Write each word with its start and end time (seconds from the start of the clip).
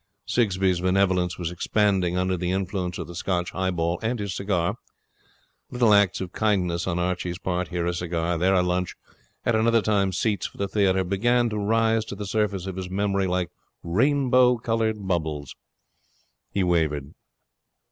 Sigsbee's 0.25 0.81
benevolence 0.81 1.37
was 1.37 1.51
expanding 1.51 2.17
under 2.17 2.35
the 2.35 2.49
influence 2.49 2.97
of 2.97 3.05
the 3.05 3.13
Scotch 3.13 3.51
highball 3.51 3.99
and 4.01 4.17
his 4.17 4.35
cigar. 4.35 4.77
Little 5.69 5.93
acts 5.93 6.19
of 6.19 6.31
kindness 6.31 6.87
on 6.87 6.97
Archie's 6.97 7.37
part, 7.37 7.67
here 7.67 7.85
a 7.85 7.93
cigar, 7.93 8.39
there 8.39 8.55
a 8.55 8.63
lunch, 8.63 8.95
at 9.45 9.53
another 9.53 9.83
time 9.83 10.11
seats 10.11 10.47
for 10.47 10.57
the 10.57 10.67
theatre, 10.67 11.03
began 11.03 11.49
to 11.49 11.59
rise 11.59 12.03
to 12.05 12.15
the 12.15 12.25
surface 12.25 12.65
of 12.65 12.77
his 12.77 12.89
memory 12.89 13.27
like 13.27 13.51
rainbow 13.83 14.57
coloured 14.57 15.07
bubbles. 15.07 15.55
He 16.49 16.63
wavered. 16.63 17.13